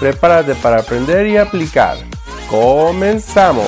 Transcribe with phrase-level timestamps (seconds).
[0.00, 1.96] Prepárate para aprender y aplicar.
[2.50, 3.64] ¡Comenzamos!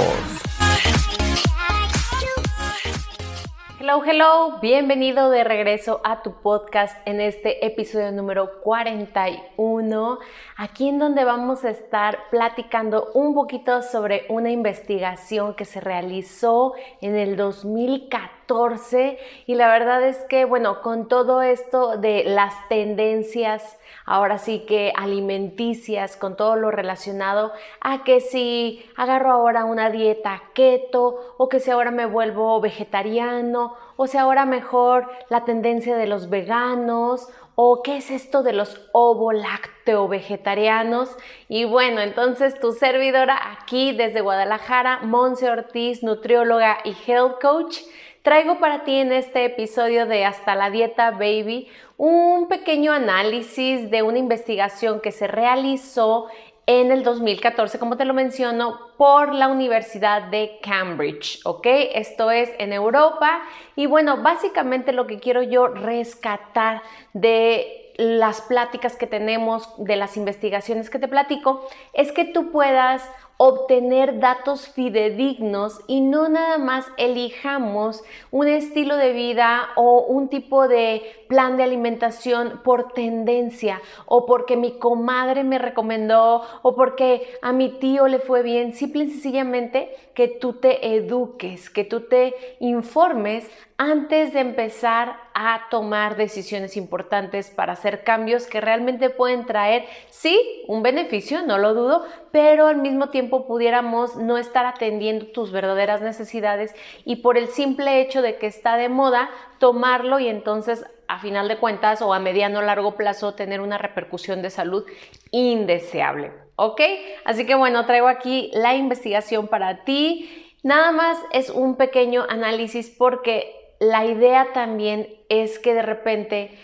[3.79, 10.19] Hello, hello, bienvenido de regreso a tu podcast en este episodio número 41,
[10.57, 16.73] aquí en donde vamos a estar platicando un poquito sobre una investigación que se realizó
[17.03, 23.79] en el 2014 y la verdad es que, bueno, con todo esto de las tendencias,
[24.07, 30.43] ahora sí que alimenticias, con todo lo relacionado a que si agarro ahora una dieta
[30.55, 36.07] keto o que si ahora me vuelvo vegetariano o si ahora mejor la tendencia de
[36.07, 41.17] los veganos o qué es esto de los ovo-lácteo vegetarianos.
[41.49, 47.79] Y bueno, entonces tu servidora aquí desde Guadalajara, Monse Ortiz, nutrióloga y health coach,
[48.23, 54.03] traigo para ti en este episodio de Hasta la Dieta Baby un pequeño análisis de
[54.03, 56.27] una investigación que se realizó
[56.67, 61.67] en el 2014, como te lo menciono, por la Universidad de Cambridge, ¿ok?
[61.95, 63.41] Esto es en Europa.
[63.77, 66.83] Y bueno, básicamente lo que quiero yo rescatar
[67.13, 73.09] de las pláticas que tenemos, de las investigaciones que te platico, es que tú puedas
[73.39, 80.69] obtener datos fidedignos y no nada más elijamos un estilo de vida o un tipo
[80.69, 87.53] de plan de alimentación por tendencia o porque mi comadre me recomendó o porque a
[87.53, 92.35] mi tío le fue bien, simple y sencillamente que tú te eduques, que tú te
[92.61, 99.85] informes antes de empezar a tomar decisiones importantes para hacer cambios que realmente pueden traer,
[100.09, 105.53] sí, un beneficio, no lo dudo, pero al mismo tiempo pudiéramos no estar atendiendo tus
[105.53, 110.87] verdaderas necesidades y por el simple hecho de que está de moda, tomarlo y entonces
[111.07, 114.87] a final de cuentas o a mediano o largo plazo tener una repercusión de salud
[115.33, 116.33] indeseable.
[116.57, 116.81] ¿Ok?
[117.27, 120.49] Así que bueno, traigo aquí la investigación para ti.
[120.63, 126.59] Nada más es un pequeño análisis porque la idea también es que de repente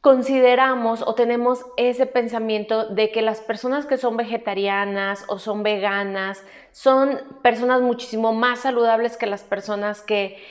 [0.00, 6.44] consideramos o tenemos ese pensamiento de que las personas que son vegetarianas o son veganas
[6.72, 10.42] son personas muchísimo más saludables que las personas que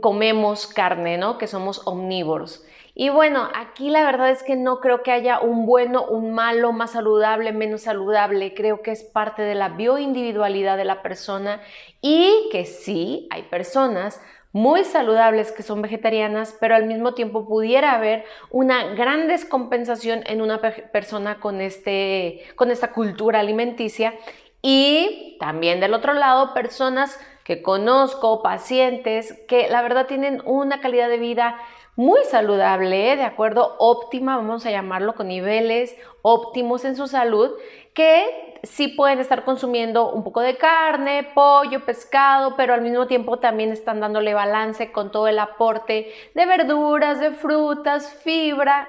[0.00, 1.38] comemos carne, ¿no?
[1.38, 2.64] Que somos omnívoros.
[2.94, 6.72] Y bueno, aquí la verdad es que no creo que haya un bueno, un malo,
[6.72, 8.52] más saludable, menos saludable.
[8.52, 11.62] Creo que es parte de la bioindividualidad de la persona
[12.02, 14.20] y que sí, hay personas
[14.52, 20.42] muy saludables que son vegetarianas, pero al mismo tiempo pudiera haber una gran descompensación en
[20.42, 24.14] una persona con, este, con esta cultura alimenticia.
[24.60, 31.08] Y también del otro lado personas que conozco, pacientes que la verdad tienen una calidad
[31.08, 31.56] de vida
[31.94, 37.50] muy saludable, de acuerdo, óptima, vamos a llamarlo, con niveles óptimos en su salud,
[37.92, 43.38] que sí pueden estar consumiendo un poco de carne, pollo, pescado, pero al mismo tiempo
[43.38, 48.88] también están dándole balance con todo el aporte de verduras, de frutas, fibra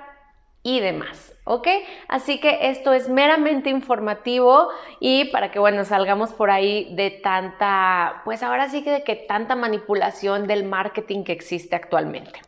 [0.61, 1.67] y demás, ¿ok?
[2.07, 8.21] Así que esto es meramente informativo y para que, bueno, salgamos por ahí de tanta,
[8.25, 12.39] pues ahora sí que de que tanta manipulación del marketing que existe actualmente.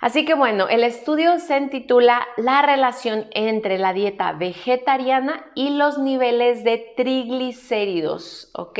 [0.00, 5.98] Así que bueno, el estudio se titula La relación entre la dieta vegetariana y los
[5.98, 8.78] niveles de triglicéridos, ¿ok?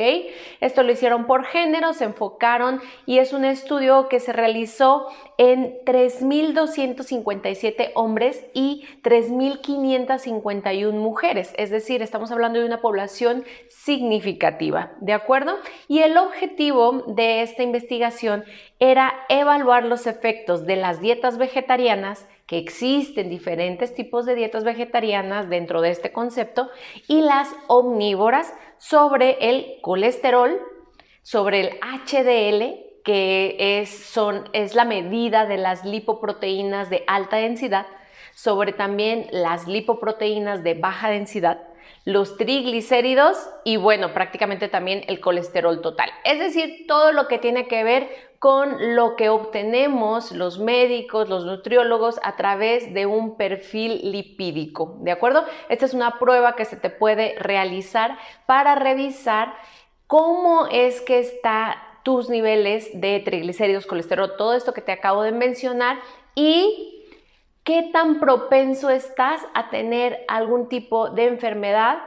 [0.60, 5.08] Esto lo hicieron por género, se enfocaron y es un estudio que se realizó
[5.40, 15.14] en 3.257 hombres y 3.551 mujeres, es decir, estamos hablando de una población significativa, ¿de
[15.14, 15.56] acuerdo?
[15.88, 18.44] Y el objetivo de esta investigación
[18.80, 25.48] era evaluar los efectos de las dietas vegetarianas, que existen diferentes tipos de dietas vegetarianas
[25.48, 26.68] dentro de este concepto,
[27.08, 30.60] y las omnívoras sobre el colesterol,
[31.22, 37.86] sobre el HDL, que es, son, es la medida de las lipoproteínas de alta densidad,
[38.34, 41.60] sobre también las lipoproteínas de baja densidad,
[42.04, 46.10] los triglicéridos y bueno, prácticamente también el colesterol total.
[46.24, 48.08] Es decir, todo lo que tiene que ver
[48.38, 55.10] con lo que obtenemos los médicos, los nutriólogos a través de un perfil lipídico, ¿de
[55.10, 55.44] acuerdo?
[55.68, 59.54] Esta es una prueba que se te puede realizar para revisar
[60.06, 65.32] cómo es que está tus niveles de triglicéridos, colesterol, todo esto que te acabo de
[65.32, 65.98] mencionar
[66.34, 67.06] y
[67.64, 71.98] qué tan propenso estás a tener algún tipo de enfermedad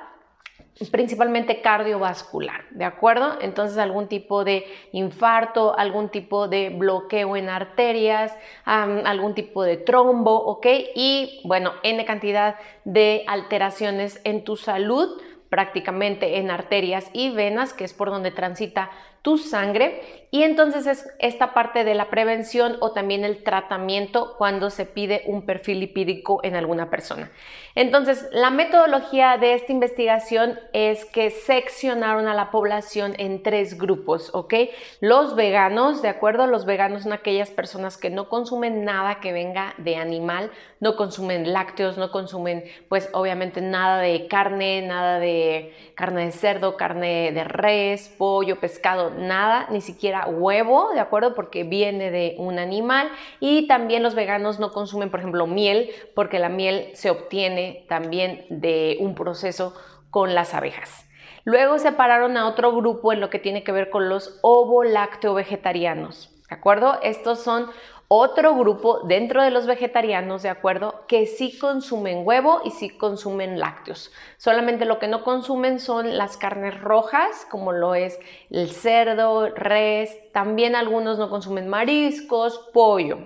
[0.92, 3.38] principalmente cardiovascular, ¿de acuerdo?
[3.42, 8.36] Entonces algún tipo de infarto, algún tipo de bloqueo en arterias,
[8.66, 10.66] algún tipo de trombo, ¿ok?
[10.96, 12.56] Y bueno, N cantidad
[12.86, 18.90] de alteraciones en tu salud, prácticamente en arterias y venas, que es por donde transita
[19.24, 20.02] tu sangre
[20.34, 25.22] y entonces es esta parte de la prevención o también el tratamiento cuando se pide
[25.28, 27.32] un perfil lipídico en alguna persona.
[27.76, 34.32] Entonces, la metodología de esta investigación es que seccionaron a la población en tres grupos,
[34.34, 34.54] ¿ok?
[35.02, 36.48] Los veganos, ¿de acuerdo?
[36.48, 41.54] Los veganos son aquellas personas que no consumen nada que venga de animal, no consumen
[41.54, 47.44] lácteos, no consumen, pues obviamente nada de carne, nada de carne de cerdo, carne de
[47.44, 51.34] res, pollo, pescado, nada, ni siquiera huevo, ¿de acuerdo?
[51.36, 53.10] Porque viene de un animal.
[53.40, 58.46] Y también los veganos no consumen, por ejemplo, miel, porque la miel se obtiene también
[58.50, 59.74] de un proceso
[60.10, 61.10] con las abejas.
[61.46, 66.30] Luego separaron a otro grupo en lo que tiene que ver con los ovo-lácteo vegetarianos.
[66.50, 67.00] ¿De acuerdo?
[67.02, 67.68] Estos son
[68.16, 71.06] otro grupo dentro de los vegetarianos, ¿de acuerdo?
[71.08, 74.12] Que sí consumen huevo y sí consumen lácteos.
[74.38, 78.20] Solamente lo que no consumen son las carnes rojas, como lo es
[78.52, 80.16] el cerdo, res.
[80.32, 83.18] También algunos no consumen mariscos, pollo.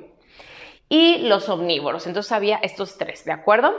[0.89, 2.07] Y los omnívoros.
[2.07, 3.73] Entonces había estos tres, ¿de acuerdo?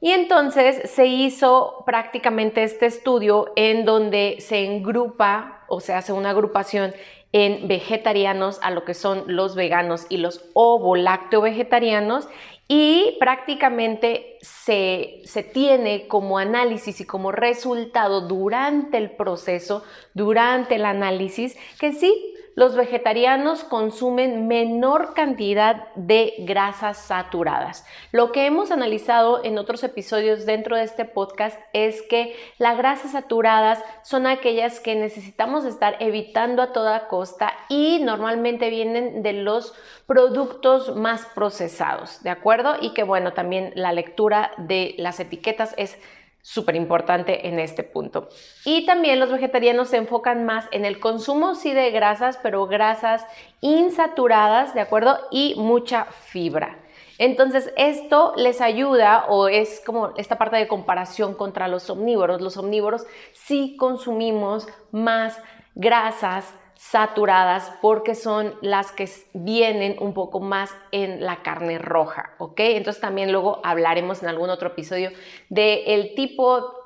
[0.00, 6.30] Y entonces se hizo prácticamente este estudio en donde se engrupa o se hace una
[6.30, 6.94] agrupación
[7.34, 12.28] en vegetarianos a lo que son los veganos y los ovo-lácteo vegetarianos.
[12.68, 19.82] Y prácticamente se, se, tiene como análisis y como resultado durante el proceso,
[20.14, 27.84] durante el análisis, que sí, los vegetarianos consumen menor cantidad de grasas saturadas.
[28.12, 33.12] Lo que hemos analizado en otros episodios dentro de este podcast es que las grasas
[33.12, 39.74] saturadas son aquellas que necesitamos estar evitando a toda costa y normalmente vienen de los
[40.06, 42.76] productos más procesados, ¿de acuerdo?
[42.80, 45.98] Y que bueno, también la lectura de las etiquetas es
[46.44, 48.28] súper importante en este punto.
[48.66, 53.26] Y también los vegetarianos se enfocan más en el consumo, sí, de grasas, pero grasas
[53.62, 55.18] insaturadas, ¿de acuerdo?
[55.30, 56.78] Y mucha fibra.
[57.16, 62.42] Entonces, esto les ayuda o es como esta parte de comparación contra los omnívoros.
[62.42, 65.40] Los omnívoros sí consumimos más
[65.74, 72.60] grasas, saturadas porque son las que vienen un poco más en la carne roja, ¿ok?
[72.60, 75.10] Entonces también luego hablaremos en algún otro episodio
[75.48, 76.83] del el tipo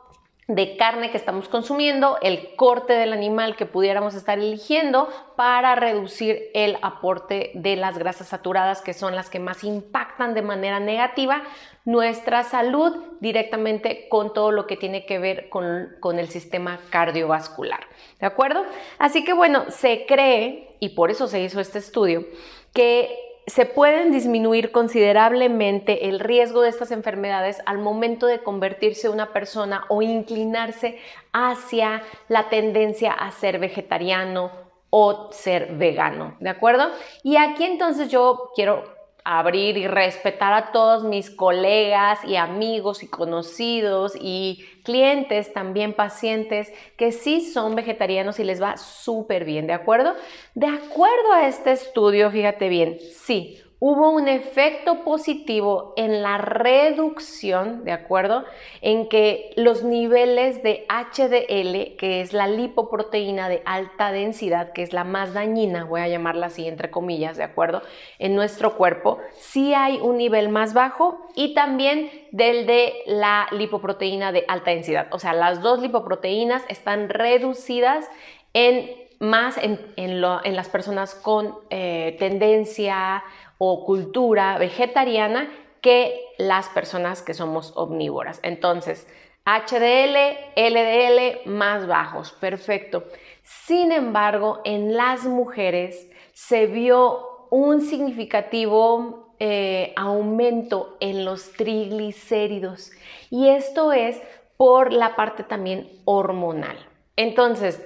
[0.49, 6.51] de carne que estamos consumiendo, el corte del animal que pudiéramos estar eligiendo para reducir
[6.55, 11.43] el aporte de las grasas saturadas que son las que más impactan de manera negativa
[11.85, 17.81] nuestra salud directamente con todo lo que tiene que ver con, con, el sistema cardiovascular.
[18.19, 18.65] ¿De acuerdo?
[18.99, 22.25] Así que bueno, se cree, y por eso se hizo este estudio,
[22.73, 29.33] que se pueden disminuir considerablemente el riesgo de estas enfermedades al momento de convertirse una
[29.33, 30.99] persona o inclinarse
[31.33, 34.51] hacia la tendencia a ser vegetariano
[34.91, 36.91] o ser vegano, ¿de acuerdo?
[37.23, 38.98] Y aquí entonces yo quiero
[39.31, 46.73] abrir y respetar a todos mis colegas y amigos y conocidos y clientes, también pacientes
[46.97, 50.15] que sí son vegetarianos y les va súper bien, ¿de acuerdo?
[50.55, 57.85] De acuerdo a este estudio, fíjate bien, sí, hubo un efecto positivo en la reducción,
[57.85, 58.45] ¿de acuerdo?
[58.81, 64.93] En que los niveles de HDL, que es la lipoproteína de alta densidad, que es
[64.93, 67.83] la más dañina, voy a llamarla así entre comillas, ¿de acuerdo?
[68.19, 74.33] En nuestro cuerpo, sí hay un nivel más bajo y también del de la lipoproteína
[74.33, 75.07] de alta densidad.
[75.13, 78.09] O sea, las dos lipoproteínas están reducidas
[78.55, 83.25] en más en, las personas con eh, tendencia
[83.59, 85.51] o cultura vegetariana
[85.81, 88.41] que las personas que somos omnívoras.
[88.43, 89.07] Entonces,
[89.45, 90.17] HDL,
[90.57, 93.05] LDL más bajos, perfecto.
[93.43, 102.91] Sin embargo, en las mujeres se vio un significativo eh, aumento en los triglicéridos
[103.31, 104.21] y esto es
[104.57, 106.77] por la parte también hormonal.
[107.17, 107.85] Entonces,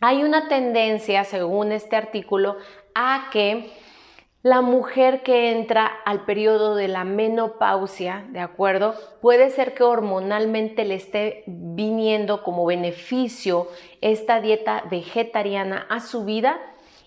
[0.00, 2.56] hay una tendencia, según este artículo,
[2.94, 3.72] a que
[4.42, 8.94] la mujer que entra al periodo de la menopausia, ¿de acuerdo?
[9.20, 13.68] Puede ser que hormonalmente le esté viniendo como beneficio
[14.00, 16.60] esta dieta vegetariana a su vida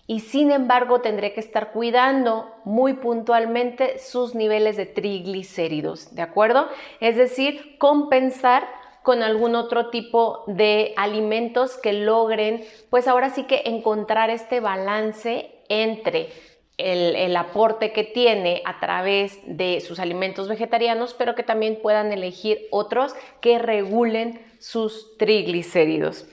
[0.06, 6.68] y sin embargo tendré que estar cuidando muy puntualmente sus niveles de triglicéridos, ¿de acuerdo?
[7.00, 8.66] Es decir, compensar
[9.02, 15.52] con algún otro tipo de alimentos que logren, pues ahora sí que encontrar este balance
[15.68, 16.30] entre
[16.78, 22.66] el, aporte que tiene a través de sus alimentos vegetarianos, pero que también puedan elegir
[22.70, 26.26] otros que regulen sus triglicéridos.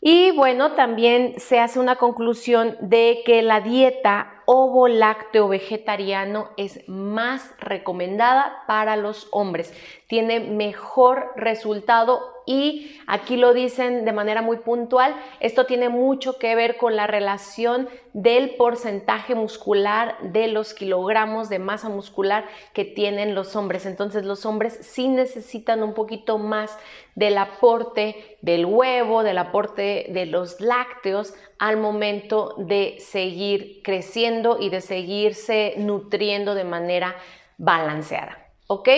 [0.00, 6.86] Y bueno, también se hace una conclusión de que la dieta ovo lácteo vegetariano es
[6.88, 9.72] más recomendada para los hombres.
[10.06, 16.54] Tiene mejor resultado y aquí lo dicen de manera muy puntual, esto tiene mucho que
[16.54, 23.34] ver con la relación del porcentaje muscular de los kilogramos de masa muscular que tienen
[23.34, 23.84] los hombres.
[23.84, 26.78] Entonces los hombres sí necesitan un poquito más
[27.16, 34.70] del aporte del huevo, del aporte de los lácteos al momento de seguir creciendo y
[34.70, 37.16] de seguirse nutriendo de manera
[37.58, 38.45] balanceada.
[38.68, 38.88] ¿Ok?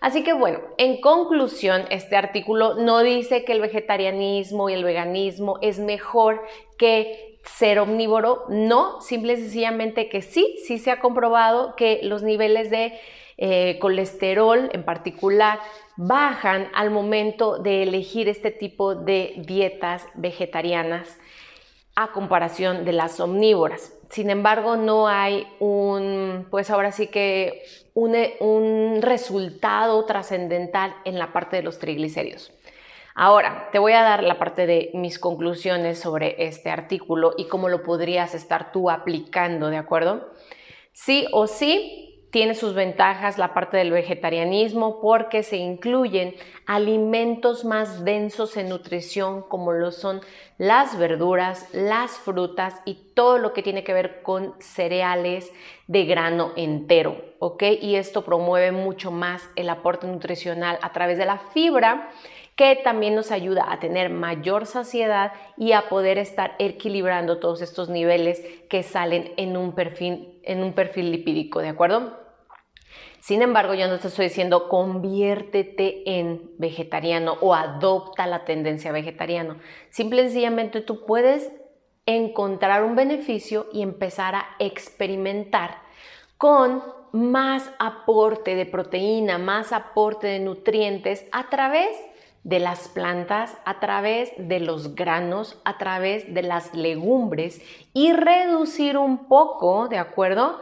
[0.00, 5.58] Así que bueno, en conclusión, este artículo no dice que el vegetarianismo y el veganismo
[5.62, 6.42] es mejor
[6.78, 12.22] que ser omnívoro, no, simple y sencillamente que sí, sí se ha comprobado que los
[12.22, 12.98] niveles de
[13.38, 15.60] eh, colesterol en particular
[15.96, 21.18] bajan al momento de elegir este tipo de dietas vegetarianas
[21.94, 23.92] a comparación de las omnívoras.
[24.08, 31.56] Sin embargo, no hay un, pues ahora sí que un, resultado trascendental en la parte
[31.56, 32.52] de los triglicéridos.
[33.14, 37.68] Ahora, te voy a dar la parte de mis conclusiones sobre este artículo y cómo
[37.68, 40.30] lo podrías estar tú aplicando, ¿de acuerdo?
[40.92, 42.05] Sí o sí,
[42.36, 46.34] tiene sus ventajas la parte del vegetarianismo porque se incluyen
[46.66, 50.20] alimentos más densos en nutrición como lo son
[50.58, 55.50] las verduras, las frutas y todo lo que tiene que ver con cereales
[55.86, 57.62] de grano entero, ¿ok?
[57.80, 62.10] Y esto promueve mucho más el aporte nutricional a través de la fibra
[62.54, 67.88] que también nos ayuda a tener mayor saciedad y a poder estar equilibrando todos estos
[67.88, 72.25] niveles que salen en un perfil, en un perfil lipídico, ¿de acuerdo?
[73.20, 79.58] Sin embargo, yo no te estoy diciendo conviértete en vegetariano o adopta la tendencia vegetariana.
[79.90, 81.50] Simple y sencillamente tú puedes
[82.06, 85.78] encontrar un beneficio y empezar a experimentar
[86.38, 91.88] con más aporte de proteína, más aporte de nutrientes a través
[92.44, 97.60] de las plantas, a través de los granos, a través de las legumbres
[97.92, 100.60] y reducir un poco, ¿de acuerdo?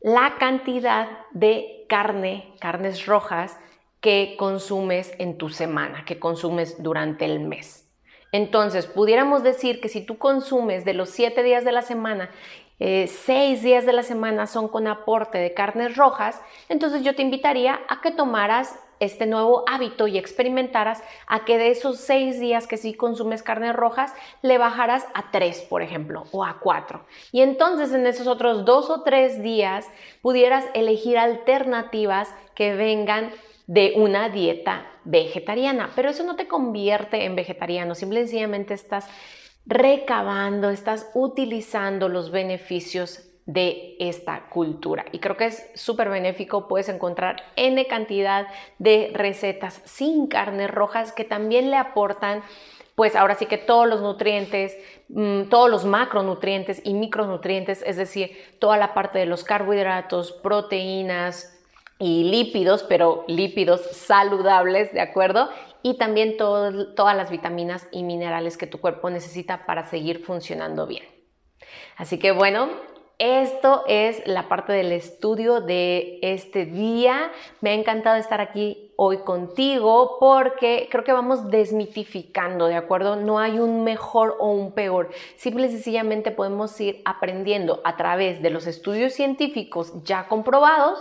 [0.00, 3.58] La cantidad de carne, carnes rojas
[4.00, 7.88] que consumes en tu semana, que consumes durante el mes.
[8.32, 12.30] Entonces, pudiéramos decir que si tú consumes de los siete días de la semana,
[12.78, 17.22] eh, seis días de la semana son con aporte de carnes rojas, entonces yo te
[17.22, 22.66] invitaría a que tomaras este nuevo hábito y experimentaras a que de esos seis días
[22.66, 24.12] que sí consumes carnes rojas,
[24.42, 27.04] le bajaras a tres, por ejemplo, o a cuatro.
[27.32, 29.86] Y entonces en esos otros dos o tres días
[30.22, 33.32] pudieras elegir alternativas que vengan
[33.66, 35.90] de una dieta vegetariana.
[35.94, 39.06] Pero eso no te convierte en vegetariano, simplemente estás
[39.66, 45.04] recabando, estás utilizando los beneficios de esta cultura.
[45.12, 48.48] Y creo que es súper benéfico, puedes encontrar N cantidad
[48.78, 52.42] de recetas sin carnes rojas que también le aportan
[52.96, 54.74] pues ahora sí que todos los nutrientes,
[55.10, 61.62] mm, todos los macronutrientes y micronutrientes, es decir, toda la parte de los carbohidratos, proteínas
[61.98, 65.50] y lípidos, pero lípidos saludables, ¿de acuerdo?
[65.82, 71.04] Y también todas las vitaminas y minerales que tu cuerpo necesita para seguir funcionando bien.
[71.98, 72.70] Así que bueno,
[73.18, 77.30] esto es la parte del estudio de este día.
[77.62, 83.16] Me ha encantado estar aquí hoy contigo porque creo que vamos desmitificando, ¿de acuerdo?
[83.16, 85.10] No hay un mejor o un peor.
[85.36, 90.98] Simple y sencillamente podemos ir aprendiendo a través de los estudios científicos ya comprobados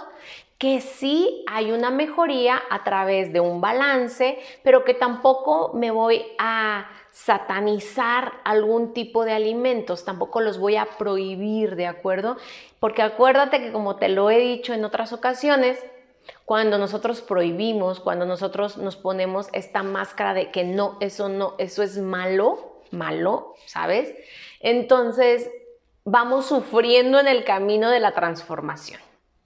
[0.58, 6.26] que sí hay una mejoría a través de un balance, pero que tampoco me voy
[6.40, 12.38] a satanizar algún tipo de alimentos, tampoco los voy a prohibir, ¿de acuerdo?
[12.80, 15.78] Porque acuérdate que como te lo he dicho en otras ocasiones,
[16.46, 21.84] Cuando nosotros prohibimos, cuando nosotros nos ponemos esta máscara de que no, eso no, eso
[21.84, 24.14] es malo, malo, ¿sabes?
[24.60, 25.50] Entonces
[26.04, 29.00] vamos sufriendo en el camino de la transformación.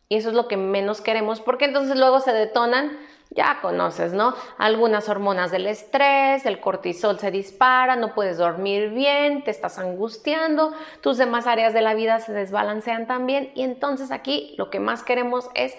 [0.09, 2.97] Y eso es lo que menos queremos, porque entonces luego se detonan,
[3.29, 4.33] ya conoces, ¿no?
[4.57, 10.73] Algunas hormonas del estrés, el cortisol se dispara, no puedes dormir bien, te estás angustiando,
[11.01, 13.51] tus demás áreas de la vida se desbalancean también.
[13.53, 15.75] Y entonces aquí lo que más queremos es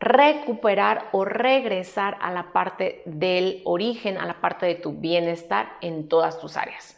[0.00, 6.08] recuperar o regresar a la parte del origen, a la parte de tu bienestar en
[6.08, 6.96] todas tus áreas.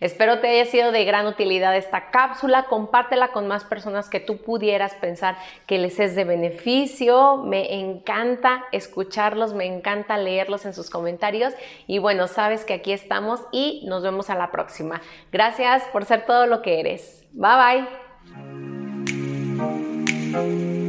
[0.00, 2.64] Espero te haya sido de gran utilidad esta cápsula.
[2.64, 7.38] Compártela con más personas que tú pudieras pensar que les es de beneficio.
[7.38, 11.54] Me encanta escucharlos, me encanta leerlos en sus comentarios.
[11.86, 15.00] Y bueno, sabes que aquí estamos y nos vemos a la próxima.
[15.32, 17.26] Gracias por ser todo lo que eres.
[17.32, 17.86] Bye
[20.32, 20.83] bye.